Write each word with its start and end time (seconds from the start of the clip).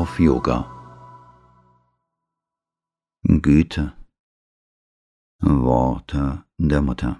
auf 0.00 0.18
Yoga. 0.18 0.64
Güte. 3.22 3.92
Worte 5.42 6.42
der 6.56 6.80
Mutter. 6.80 7.18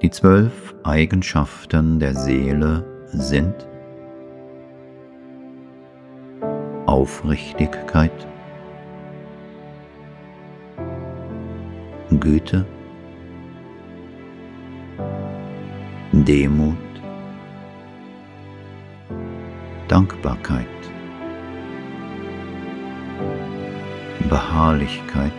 Die 0.00 0.10
zwölf 0.10 0.74
Eigenschaften 0.84 2.00
der 2.00 2.14
Seele 2.14 3.06
sind 3.08 3.68
Aufrichtigkeit, 6.86 8.26
Güte, 12.20 12.66
Demut, 16.24 16.76
Dankbarkeit, 19.88 20.66
Beharrlichkeit, 24.28 25.32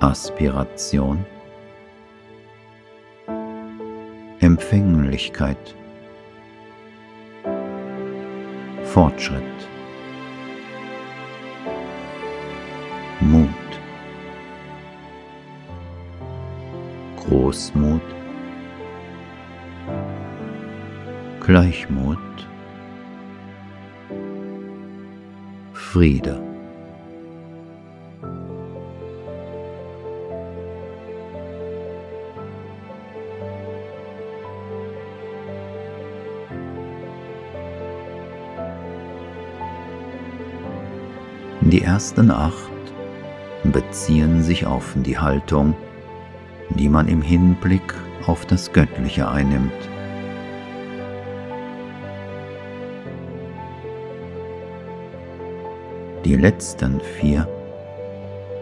Aspiration, 0.00 1.26
Empfänglichkeit, 4.40 5.76
Fortschritt, 8.84 9.68
Großmut, 17.30 18.02
Gleichmut, 21.38 22.18
Friede. 25.72 26.42
Die 41.60 41.82
ersten 41.82 42.32
acht 42.32 42.56
beziehen 43.62 44.42
sich 44.42 44.66
auf 44.66 44.94
die 44.96 45.16
Haltung, 45.16 45.76
die 46.76 46.88
man 46.88 47.08
im 47.08 47.22
Hinblick 47.22 47.94
auf 48.26 48.46
das 48.46 48.72
Göttliche 48.72 49.28
einnimmt. 49.28 49.72
Die 56.24 56.36
letzten 56.36 57.00
vier 57.00 57.48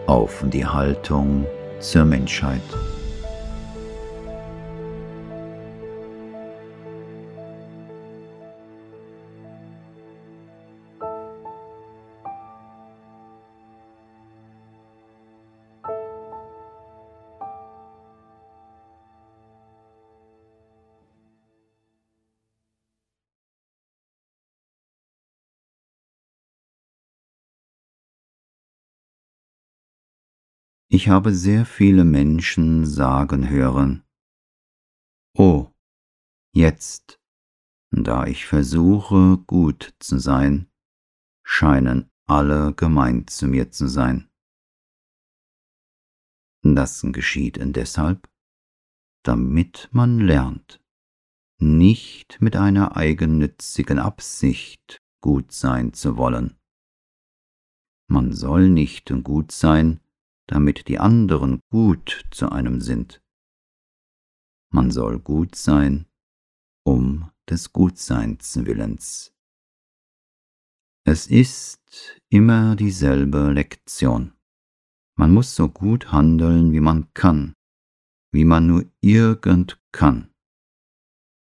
auf 0.07 0.43
die 0.47 0.65
Haltung 0.65 1.45
zur 1.79 2.05
Menschheit. 2.05 2.61
Ich 30.91 31.07
habe 31.07 31.35
sehr 31.35 31.67
viele 31.67 32.03
Menschen 32.03 32.83
sagen 32.87 33.47
hören, 33.47 34.03
Oh, 35.37 35.71
jetzt, 36.51 37.19
da 37.91 38.25
ich 38.25 38.47
versuche 38.47 39.37
gut 39.45 39.93
zu 39.99 40.17
sein, 40.17 40.67
scheinen 41.45 42.09
alle 42.25 42.73
gemein 42.73 43.27
zu 43.27 43.47
mir 43.47 43.69
zu 43.69 43.87
sein. 43.87 44.31
Das 46.63 47.05
geschieht 47.11 47.59
deshalb, 47.61 48.27
damit 49.23 49.89
man 49.91 50.19
lernt, 50.19 50.83
nicht 51.59 52.41
mit 52.41 52.55
einer 52.55 52.97
eigennützigen 52.97 53.99
Absicht 53.99 55.03
gut 55.21 55.51
sein 55.51 55.93
zu 55.93 56.17
wollen. 56.17 56.57
Man 58.07 58.33
soll 58.33 58.69
nicht 58.69 59.13
gut 59.23 59.51
sein, 59.51 59.99
damit 60.49 60.87
die 60.87 60.97
anderen 60.97 61.61
gut 61.69 62.25
zu 62.31 62.51
einem 62.51 62.81
sind. 62.81 63.21
Man 64.71 64.89
soll 64.89 65.19
gut 65.19 65.53
sein, 65.53 66.07
um 66.83 67.29
des 67.47 67.71
Gutseins 67.71 68.65
willens. 68.65 69.31
Es 71.05 71.27
ist 71.27 72.19
immer 72.29 72.75
dieselbe 72.75 73.51
Lektion. 73.51 74.33
Man 75.17 75.31
muss 75.31 75.55
so 75.55 75.69
gut 75.69 76.11
handeln, 76.11 76.71
wie 76.71 76.79
man 76.79 77.13
kann, 77.13 77.53
wie 78.31 78.45
man 78.45 78.67
nur 78.67 78.85
irgend 79.01 79.79
kann, 79.91 80.31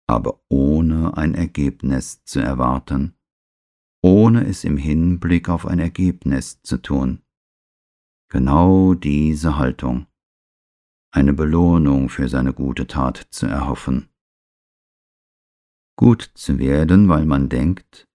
aber 0.07 0.43
ohne 0.49 1.17
ein 1.17 1.35
Ergebnis 1.35 2.25
zu 2.25 2.41
erwarten, 2.41 3.15
ohne 4.03 4.47
es 4.47 4.65
im 4.65 4.77
Hinblick 4.77 5.49
auf 5.49 5.67
ein 5.67 5.79
Ergebnis 5.79 6.61
zu 6.63 6.79
tun. 6.79 7.23
Genau 8.31 8.93
diese 8.93 9.57
Haltung, 9.57 10.07
eine 11.11 11.33
Belohnung 11.33 12.11
für 12.11 12.29
seine 12.29 12.53
gute 12.53 12.87
Tat 12.87 13.27
zu 13.31 13.47
erhoffen. 13.47 14.11
Gut 15.97 16.31
zu 16.35 16.59
werden, 16.59 17.09
weil 17.09 17.25
man 17.25 17.49
denkt, 17.49 18.07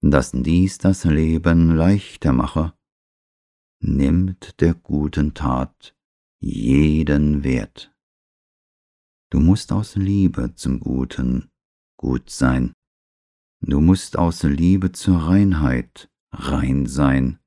dass 0.00 0.30
dies 0.30 0.78
das 0.78 1.04
Leben 1.04 1.74
leichter 1.74 2.32
mache, 2.32 2.72
nimmt 3.80 4.60
der 4.60 4.74
guten 4.74 5.34
Tat 5.34 5.96
jeden 6.40 7.42
Wert. 7.42 7.92
Du 9.30 9.40
musst 9.40 9.72
aus 9.72 9.96
Liebe 9.96 10.54
zum 10.54 10.78
Guten 10.78 11.50
gut 11.98 12.30
sein. 12.30 12.72
Du 13.60 13.80
musst 13.80 14.16
aus 14.16 14.44
Liebe 14.44 14.92
zur 14.92 15.18
Reinheit 15.18 16.08
rein 16.32 16.86
sein. 16.86 17.40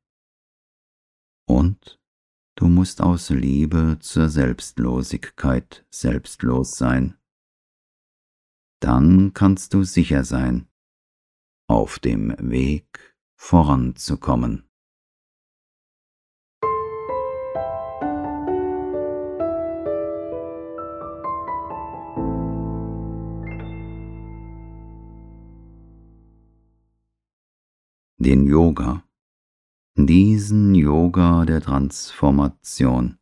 Und 1.48 2.01
Du 2.62 2.70
musst 2.70 3.02
aus 3.02 3.32
Liebe 3.32 3.98
zur 4.02 4.30
Selbstlosigkeit 4.30 5.84
selbstlos 5.90 6.78
sein. 6.78 7.18
Dann 8.80 9.34
kannst 9.34 9.74
du 9.74 9.84
sicher 9.84 10.24
sein, 10.24 10.68
auf 11.68 11.98
dem 11.98 12.36
Weg 12.38 13.18
voranzukommen. 13.36 14.70
Den 28.20 28.46
Yoga 28.46 29.04
diesen 29.96 30.74
Yoga 30.74 31.46
der 31.46 31.62
Transformation, 31.62 33.20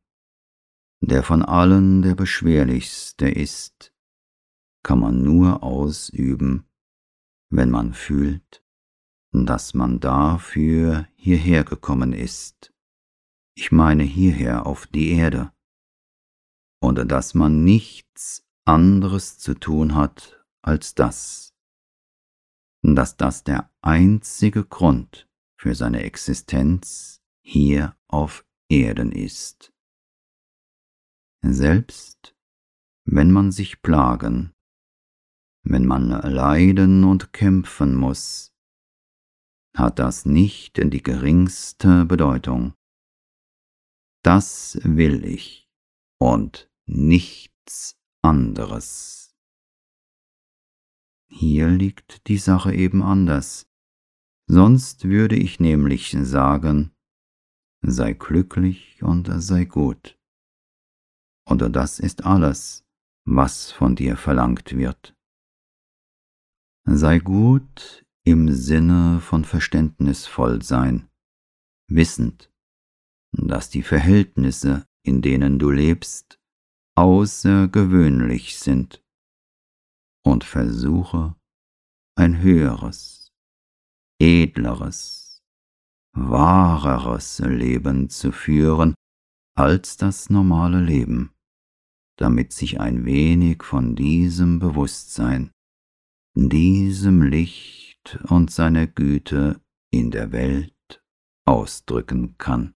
der 1.02 1.24
von 1.24 1.42
allen 1.42 2.02
der 2.02 2.16
beschwerlichste 2.16 3.30
ist, 3.30 3.94
kann 4.84 5.00
man 5.00 5.24
nur 5.24 5.64
ausüben, 5.64 6.68
wenn 7.50 7.72
man 7.72 7.94
fühlt, 7.94 8.64
dass 9.32 9.74
man 9.74 10.00
dafür 10.00 11.08
hierher 11.16 11.64
gekommen 11.64 12.14
ist. 12.14 12.74
Ich 13.56 13.72
meine 13.72 14.04
hierher 14.04 14.66
auf 14.66 14.88
die 14.88 15.12
Erde. 15.12 15.52
Und 16.82 17.12
dass 17.12 17.34
man 17.34 17.64
nichts 17.64 18.48
anderes 18.66 19.38
zu 19.38 19.54
tun 19.54 19.96
hat 19.96 20.46
als 20.62 20.96
das. 20.96 21.54
Dass 22.84 23.18
das 23.18 23.44
der 23.44 23.70
einzige 23.82 24.64
Grund 24.64 25.29
für 25.60 25.76
seine 25.76 26.04
Existenz 26.04 27.22
hier 27.42 27.98
auf 28.08 28.46
Erden 28.70 29.12
ist. 29.12 29.74
Selbst 31.42 32.34
wenn 33.04 33.30
man 33.32 33.52
sich 33.52 33.82
plagen, 33.82 34.54
wenn 35.64 35.86
man 35.86 36.10
leiden 36.10 37.04
und 37.04 37.34
kämpfen 37.34 37.94
muss, 37.96 38.54
hat 39.76 40.00
das 40.00 40.26
nicht 40.26 40.78
die 40.78 41.04
geringste 41.04 42.06
Bedeutung. 42.06 42.74
Das 44.24 44.80
will 44.84 45.26
ich, 45.26 45.70
und 46.20 46.72
nichts 46.86 47.98
anderes. 48.22 49.36
Hier 51.28 51.68
liegt 51.68 52.28
die 52.28 52.38
Sache 52.38 52.74
eben 52.74 53.04
anders. 53.04 53.69
Sonst 54.52 55.06
würde 55.06 55.36
ich 55.36 55.60
nämlich 55.60 56.18
sagen, 56.24 56.92
sei 57.86 58.14
glücklich 58.14 59.04
und 59.04 59.30
sei 59.42 59.66
gut. 59.66 60.18
Und 61.48 61.62
das 61.76 62.00
ist 62.00 62.26
alles, 62.26 62.84
was 63.28 63.72
von 63.72 63.96
dir 63.96 64.18
verlangt 64.18 64.76
wird. 64.76 65.16
Sei 66.88 67.20
gut 67.20 68.04
im 68.26 68.52
Sinne 68.52 69.20
von 69.22 69.46
verständnisvoll 69.46 70.64
sein, 70.64 71.08
wissend, 71.88 72.52
dass 73.32 73.70
die 73.70 73.84
Verhältnisse, 73.84 74.84
in 75.06 75.22
denen 75.22 75.60
du 75.60 75.70
lebst, 75.70 76.40
außergewöhnlich 76.96 78.58
sind, 78.58 79.04
und 80.26 80.44
versuche 80.44 81.36
ein 82.16 82.42
höheres, 82.42 83.19
edleres, 84.20 85.42
wahreres 86.14 87.40
Leben 87.40 88.10
zu 88.10 88.32
führen 88.32 88.94
als 89.56 89.98
das 89.98 90.30
normale 90.30 90.82
Leben, 90.82 91.34
damit 92.18 92.54
sich 92.54 92.80
ein 92.80 93.06
wenig 93.06 93.64
von 93.64 93.96
diesem 93.96 94.60
Bewusstsein, 94.60 95.52
diesem 96.36 97.22
Licht 97.24 98.20
und 98.30 98.52
seiner 98.52 98.88
Güte 98.88 99.62
in 99.92 100.12
der 100.12 100.32
Welt 100.32 101.04
ausdrücken 101.46 102.38
kann. 102.38 102.74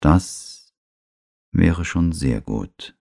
Das 0.00 0.74
wäre 1.52 1.84
schon 1.84 2.12
sehr 2.12 2.40
gut. 2.40 2.96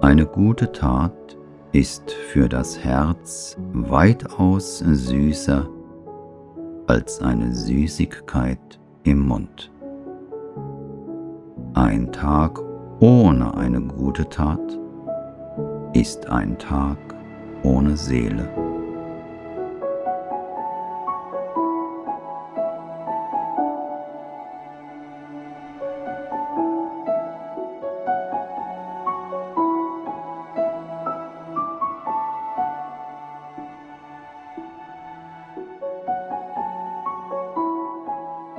Eine 0.00 0.26
gute 0.26 0.70
Tat 0.70 1.36
ist 1.72 2.12
für 2.12 2.48
das 2.48 2.78
Herz 2.78 3.56
weitaus 3.72 4.78
süßer 4.78 5.68
als 6.86 7.20
eine 7.20 7.52
Süßigkeit 7.52 8.78
im 9.02 9.26
Mund. 9.26 9.72
Ein 11.74 12.12
Tag 12.12 12.60
ohne 13.00 13.56
eine 13.56 13.80
gute 13.80 14.28
Tat 14.28 14.78
ist 15.94 16.28
ein 16.28 16.56
Tag 16.58 16.98
ohne 17.64 17.96
Seele. 17.96 18.67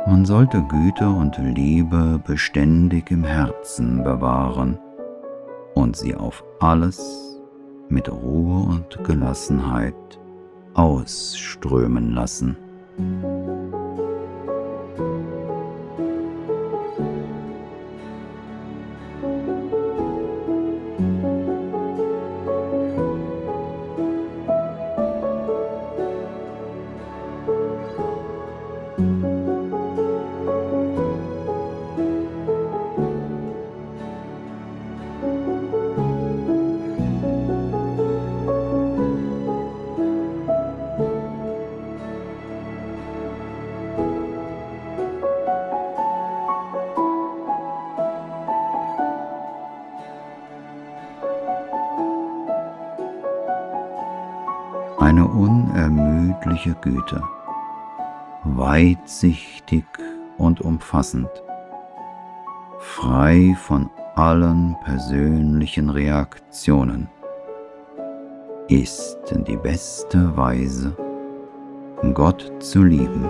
Man 0.09 0.25
sollte 0.25 0.63
Güte 0.63 1.07
und 1.07 1.38
Liebe 1.38 2.19
beständig 2.25 3.11
im 3.11 3.23
Herzen 3.23 4.03
bewahren 4.03 4.79
und 5.75 5.95
sie 5.95 6.15
auf 6.15 6.44
alles 6.59 7.39
mit 7.89 8.11
Ruhe 8.11 8.67
und 8.69 9.03
Gelassenheit 9.03 9.94
ausströmen 10.73 12.09
lassen. 12.13 12.57
Unermüdliche 56.59 56.75
Güte, 56.81 57.23
weitsichtig 58.44 59.85
und 60.38 60.61
umfassend, 60.61 61.29
frei 62.79 63.56
von 63.61 63.89
allen 64.15 64.75
persönlichen 64.83 65.89
Reaktionen, 65.89 67.07
ist 68.67 69.17
die 69.47 69.57
beste 69.57 70.35
Weise, 70.38 70.95
Gott 72.13 72.51
zu 72.59 72.83
lieben 72.83 73.27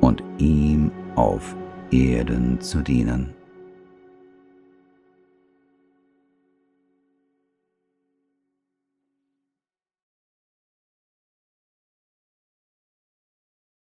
und 0.00 0.22
ihm 0.38 0.90
auf 1.14 1.54
Erden 1.90 2.60
zu 2.60 2.82
dienen. 2.82 3.34